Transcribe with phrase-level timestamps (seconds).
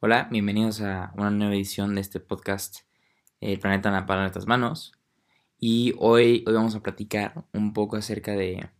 [0.00, 2.82] Hola, bienvenidos a una nueva edición de este podcast
[3.40, 4.92] El planeta en la palma de nuestras manos.
[5.58, 8.70] Y hoy, hoy vamos a platicar un poco acerca de,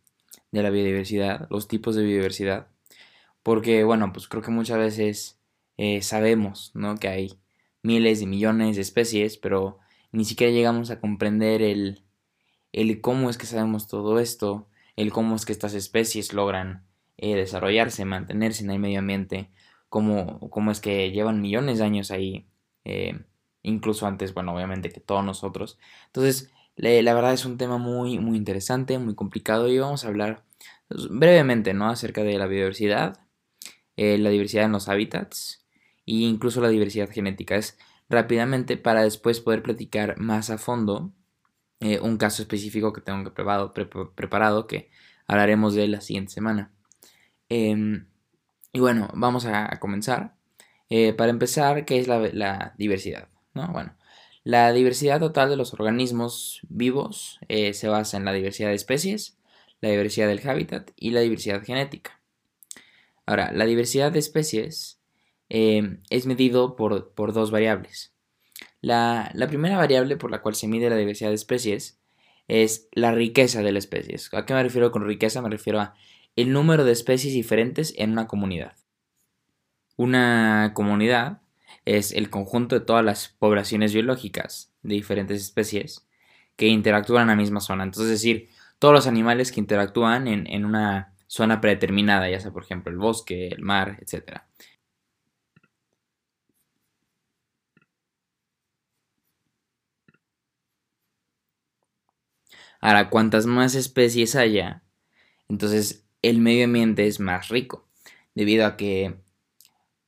[0.52, 2.68] la biodiversidad, los tipos de biodiversidad.
[3.42, 5.40] Porque, bueno, pues creo que muchas veces
[5.76, 6.94] eh, sabemos ¿no?
[6.94, 7.40] que hay
[7.82, 9.80] miles y millones de especies, pero
[10.12, 12.04] ni siquiera llegamos a comprender el,
[12.70, 16.84] el cómo es que sabemos todo esto, el cómo es que estas especies logran
[17.16, 19.50] eh, desarrollarse, mantenerse en el medio ambiente
[19.88, 22.46] cómo, es que llevan millones de años ahí,
[22.84, 23.20] eh,
[23.62, 25.78] incluso antes, bueno, obviamente que todos nosotros.
[26.06, 30.44] Entonces, la verdad es un tema muy, muy interesante, muy complicado y vamos a hablar
[30.88, 31.88] brevemente, ¿no?
[31.88, 33.20] Acerca de la biodiversidad,
[33.96, 35.66] eh, la diversidad en los hábitats
[36.06, 37.56] e incluso la diversidad genética.
[37.56, 37.78] Es
[38.08, 41.12] rápidamente para después poder platicar más a fondo
[41.80, 43.72] eh, un caso específico que tengo preparado,
[44.14, 44.90] preparado que
[45.26, 46.72] hablaremos de la siguiente semana.
[47.48, 48.06] Em,
[48.72, 50.34] y bueno, vamos a, comenzar.
[50.90, 53.28] Eh, para empezar, ¿qué es la, diversidad?
[53.54, 53.68] ¿No?
[53.68, 53.94] Bueno,
[54.44, 59.38] la diversidad total de los organismos vivos eh, se basa en la diversidad de especies,
[59.80, 62.20] la diversidad del hábitat y la diversidad genética.
[63.26, 65.00] Ahora, la diversidad de especies
[65.50, 68.14] eh, es medido por, dos variables.
[68.80, 71.98] La, la, primera variable por la cual se mide la diversidad de especies
[72.48, 74.16] es la riqueza de la especie.
[74.32, 75.42] ¿A qué me refiero con riqueza?
[75.42, 75.94] Me refiero a
[76.36, 78.76] el número de especies diferentes en una comunidad.
[79.96, 81.42] Una comunidad
[81.84, 86.06] es el conjunto de todas las poblaciones biológicas de diferentes especies
[86.56, 87.84] que interactúan en la misma zona.
[87.84, 92.64] Entonces, es decir, todos los animales que interactúan en, una zona predeterminada, ya sea por
[92.64, 94.42] ejemplo el bosque, el mar, etc.
[102.80, 104.82] Ahora, cuantas más especies haya,
[105.48, 107.86] entonces el medio ambiente es más rico,
[108.34, 109.14] debido a que,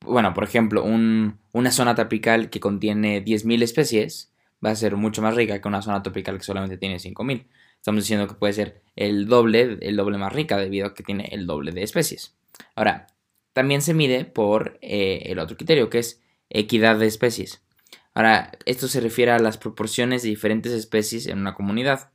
[0.01, 4.33] bueno, por ejemplo, una zona tropical que contiene 10.000 especies
[4.65, 7.47] va a ser mucho más rica que una zona tropical que solamente tiene 5.000.
[7.77, 11.29] Estamos diciendo que puede ser el doble, el doble más rica debido a que tiene
[11.33, 12.35] el doble de especies.
[12.75, 13.07] Ahora,
[13.53, 16.21] también se mide por eh, el otro criterio, que es
[16.51, 17.63] equidad de especies.
[18.13, 22.10] Ahora, esto se refiere a las proporciones de diferentes especies en una comunidad.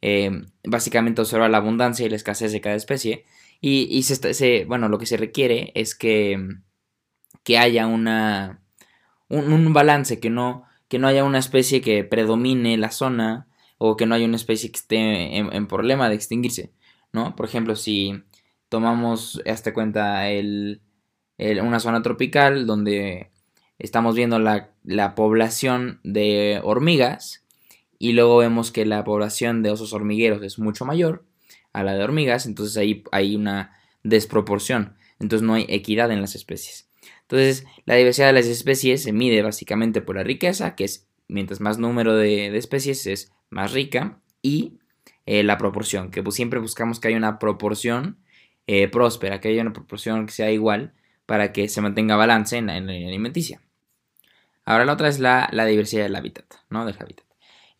[0.00, 0.30] Eh,
[0.64, 3.24] básicamente observa la abundancia y la escasez de cada especie.
[3.60, 6.38] Y, se, bueno, lo que se requiere es que,
[7.42, 8.62] que haya una,
[9.28, 13.48] un, balance, que no, que no haya una especie que predomine la zona
[13.78, 16.72] o que no haya una especie que esté en, problema de extinguirse.
[17.12, 17.34] ¿no?
[17.34, 18.22] Por ejemplo, si
[18.68, 20.82] tomamos hasta cuenta el,
[21.38, 23.32] una zona tropical donde
[23.78, 27.44] estamos viendo la, la población de hormigas,
[27.98, 31.24] y luego vemos que la población de osos hormigueros es mucho mayor
[31.72, 36.34] a la de hormigas, entonces ahí hay una desproporción, entonces no hay equidad en las
[36.34, 36.88] especies.
[37.22, 41.60] Entonces la diversidad de las especies se mide básicamente por la riqueza, que es mientras
[41.60, 44.78] más número de, especies es más rica, y
[45.26, 48.18] eh, la proporción, que pues siempre buscamos que haya una proporción
[48.66, 50.94] eh, próspera, que haya una proporción que sea igual
[51.26, 53.60] para que se mantenga balance en la, alimenticia.
[54.64, 56.86] Ahora la otra es la, la diversidad del hábitat, ¿no?
[56.86, 57.27] Del hábitat.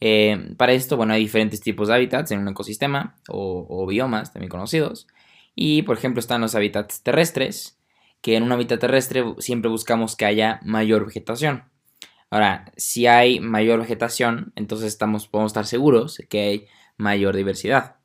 [0.01, 4.51] Eh, para esto, bueno, hay diferentes tipos de hábitats en un ecosistema o, biomas también
[4.51, 5.07] conocidos.
[5.55, 7.79] Y, por ejemplo, están los hábitats terrestres,
[8.21, 11.65] que en un hábitat terrestre siempre buscamos que haya mayor vegetación.
[12.31, 16.67] Ahora, si hay mayor vegetación, entonces estamos, podemos estar seguros que hay
[16.97, 17.97] mayor diversidad.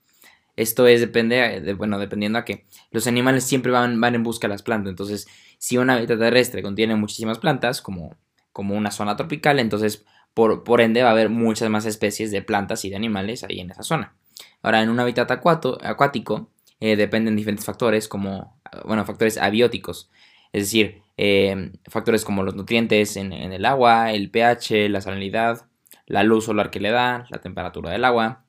[0.56, 4.48] Esto es depende, de, bueno, dependiendo a que los animales siempre van, van en busca
[4.48, 4.92] de las plantas.
[4.92, 5.28] Entonces,
[5.58, 8.16] si un hábitat terrestre contiene muchísimas plantas, como,
[8.52, 12.86] como una zona tropical, entonces por, ende va a haber muchas más especies de plantas
[12.86, 14.16] y de animales ahí en esa zona.
[14.62, 16.50] Ahora, en un hábitat acuático
[16.80, 20.10] eh, dependen diferentes factores como, bueno, factores abióticos,
[20.52, 25.68] es decir, eh, factores como los nutrientes en, el agua, el pH, la salinidad,
[26.08, 28.44] la luz solar que le da, la temperatura del agua.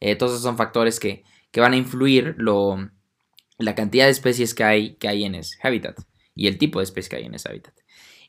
[0.00, 2.90] Eh, todos esos son factores que, van a influir lo,
[3.56, 5.98] la cantidad de especies que hay, que hay en ese hábitat
[6.34, 7.74] y el tipo de especies que hay en ese hábitat.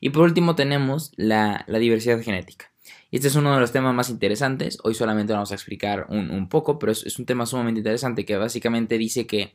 [0.00, 2.72] Y por último tenemos la diversidad genética.
[3.10, 4.78] Este es uno de los temas más interesantes.
[4.82, 8.98] Hoy solamente vamos a explicar un, poco, pero es, un tema sumamente interesante que básicamente
[8.98, 9.54] dice que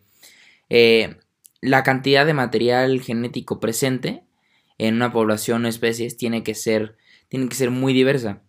[0.70, 1.18] eh,
[1.62, 4.24] la cantidad de material genético presente
[4.80, 6.98] en una población o especies tiene que ser,
[7.30, 8.42] tiene que ser muy diversa.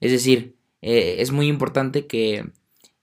[0.00, 2.50] Es decir, eh, es muy importante que,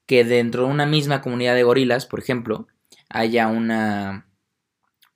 [0.05, 2.67] que dentro de una misma comunidad de gorilas, por ejemplo,
[3.09, 4.27] haya una,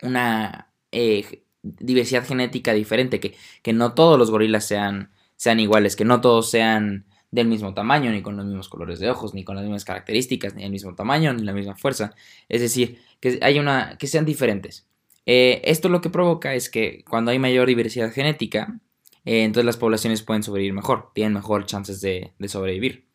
[0.01, 6.03] una eh, diversidad genética diferente, que, que no todos los gorilas sean sean iguales, que
[6.03, 9.55] no todos sean del mismo tamaño, ni con los mismos colores de ojos, ni con
[9.55, 12.13] las mismas características, ni el mismo tamaño, ni la misma fuerza.
[12.49, 13.97] Es decir, que hay una.
[13.97, 14.85] que sean diferentes.
[15.25, 18.81] Eh, esto lo que provoca es que cuando hay mayor diversidad genética,
[19.23, 23.05] eh, entonces las poblaciones pueden sobrevivir mejor, tienen mejor chances de, sobrevivir.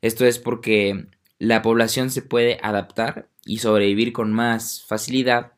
[0.00, 5.52] Esto es porque la población se puede adaptar y sobrevivir con más facilidad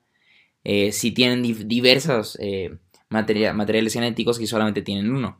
[0.64, 2.36] eh, si tienen diversos
[3.10, 5.38] materiales genéticos que solamente tienen uno.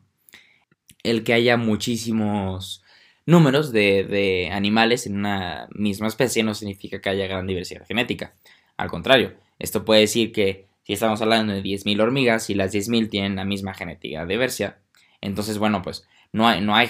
[1.02, 2.82] El que haya muchísimos
[3.26, 8.34] números de, animales en una misma especie no significa que haya gran diversidad genética.
[8.76, 13.08] Al contrario, esto puede decir que si estamos hablando de 10.000 hormigas y las 10.000
[13.08, 14.78] tienen la misma genética diversa,
[15.20, 16.88] entonces, bueno, pues no hay, no hay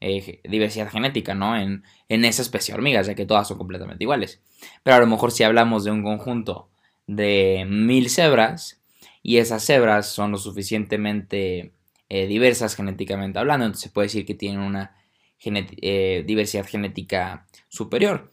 [0.00, 1.56] eh, diversidad genética, ¿no?
[1.56, 4.40] En, en esa especie de hormigas, ya que todas son completamente iguales.
[4.82, 6.68] Pero a lo mejor si hablamos de un conjunto
[7.06, 8.80] de mil cebras
[9.22, 11.72] y esas cebras son lo suficientemente
[12.10, 14.96] eh, diversas genéticamente hablando, entonces se puede decir que tienen una
[15.44, 18.32] eh, diversidad genética superior.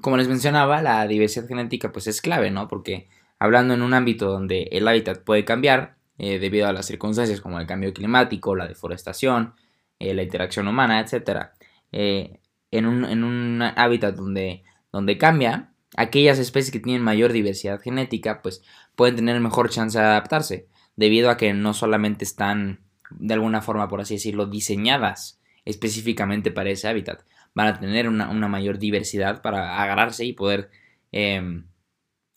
[0.00, 2.66] Como les mencionaba, la diversidad genética pues es clave, ¿no?
[2.66, 3.08] Porque
[3.38, 7.60] hablando en un ámbito donde el hábitat puede cambiar eh, debido a las circunstancias como
[7.60, 9.54] el cambio climático, la deforestación,
[10.00, 11.50] la interacción humana, etc.
[11.92, 18.62] en, un, hábitat donde, donde cambia, aquellas especies que tienen mayor diversidad genética pues
[18.96, 23.88] pueden tener mejor chance de adaptarse debido a que no solamente están de alguna forma,
[23.88, 27.22] por así decirlo, diseñadas específicamente para ese hábitat.
[27.54, 30.70] Van a tener una, mayor diversidad para agarrarse y poder
[31.12, 31.66] em,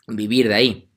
[0.08, 0.90] vivir de ahí.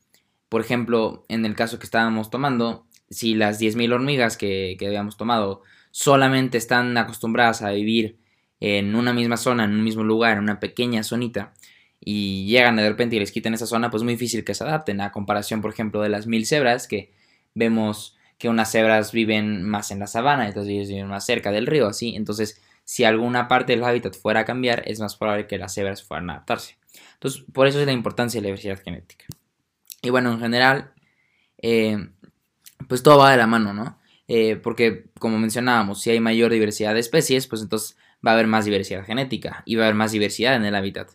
[0.49, 5.63] Por ejemplo, en el caso que estábamos tomando, si las 10.000 hormigas que, habíamos tomado
[5.91, 8.19] solamente están acostumbradas a vivir
[8.61, 11.53] en una misma zona, en un mismo lugar, en una pequeña zonita,
[12.01, 14.65] y llegan de repente y les quitan esa zona, pues es muy difícil que se
[14.65, 15.01] adapten.
[15.01, 17.13] A comparación, por ejemplo, de las mil cebras, que
[17.57, 21.67] vemos que unas cebras viven más en la sabana, entonces ellos viven más cerca del
[21.67, 22.15] río, así.
[22.15, 26.05] Entonces, si alguna parte del hábitat fuera a cambiar, es más probable que las cebras
[26.05, 26.77] fueran a adaptarse.
[27.15, 29.25] Entonces, por eso es la importancia de la diversidad genética.
[30.03, 30.93] Y bueno, en general,
[31.61, 32.09] eh,
[32.89, 33.99] pues todo va de la mano, ¿no?
[34.29, 38.47] Eh, porque, como mencionábamos, si hay mayor diversidad de especies, pues entonces va a haber
[38.47, 41.11] más diversidad genética y va a haber más diversidad en el hábitat.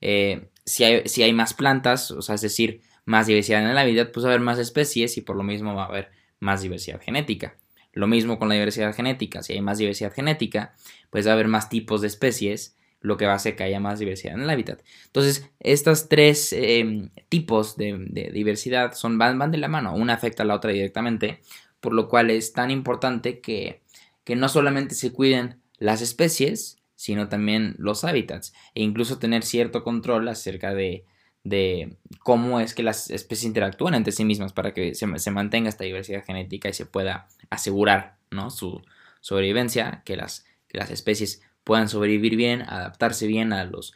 [0.00, 3.78] Eh, si, hay, si hay más plantas, o sea, es decir, más diversidad en el
[3.78, 6.10] hábitat, pues va a haber más especies y por lo mismo va a haber
[6.40, 7.56] más diversidad genética.
[7.92, 9.42] Lo mismo con la diversidad genética.
[9.42, 10.74] Si hay más diversidad genética,
[11.10, 13.80] pues va a haber más tipos de especies, lo que va a hacer que haya
[13.80, 14.82] más diversidad en el hábitat.
[15.06, 19.94] Entonces, estos tres em, tipos de, diversidad son, van, van, de la mano.
[19.94, 21.42] Una afecta a la otra directamente,
[21.80, 23.82] por lo cual es tan importante que,
[24.24, 28.54] que no solamente se cuiden las especies, sino también los hábitats.
[28.74, 31.04] E incluso tener cierto control acerca de
[31.44, 35.84] de cómo es que las especies interactúan entre sí mismas para que se, mantenga esta
[35.84, 38.50] diversidad genética y se pueda asegurar ¿no?
[38.50, 38.82] su
[39.20, 43.94] sobrevivencia, que las, que las especies puedan sobrevivir bien, adaptarse bien a los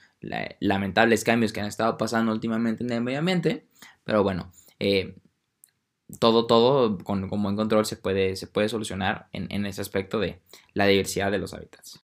[0.61, 3.67] lamentables cambios que han estado pasando últimamente en el medio ambiente.
[4.05, 5.17] Pero bueno, eh,
[6.19, 10.41] todo, todo con, buen control se puede, se puede solucionar en, en ese aspecto de
[10.75, 12.03] la diversidad de los hábitats.